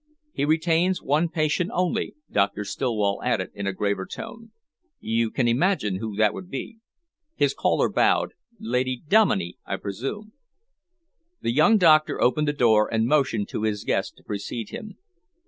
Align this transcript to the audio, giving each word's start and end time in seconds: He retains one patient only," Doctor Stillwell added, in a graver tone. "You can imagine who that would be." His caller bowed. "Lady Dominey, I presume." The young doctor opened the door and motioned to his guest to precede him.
He 0.33 0.45
retains 0.45 0.99
one 0.99 1.29
patient 1.29 1.69
only," 1.71 2.15
Doctor 2.31 2.63
Stillwell 2.65 3.21
added, 3.23 3.51
in 3.53 3.67
a 3.67 3.71
graver 3.71 4.07
tone. 4.07 4.49
"You 4.99 5.29
can 5.29 5.47
imagine 5.47 5.97
who 5.97 6.15
that 6.15 6.33
would 6.33 6.49
be." 6.49 6.79
His 7.35 7.53
caller 7.53 7.87
bowed. 7.87 8.31
"Lady 8.59 8.99
Dominey, 9.07 9.59
I 9.63 9.77
presume." 9.77 10.33
The 11.41 11.51
young 11.51 11.77
doctor 11.77 12.19
opened 12.19 12.47
the 12.47 12.53
door 12.53 12.91
and 12.91 13.05
motioned 13.05 13.47
to 13.49 13.61
his 13.61 13.83
guest 13.83 14.15
to 14.17 14.23
precede 14.23 14.69
him. 14.69 14.97